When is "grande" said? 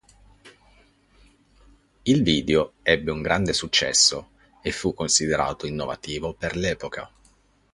3.21-3.53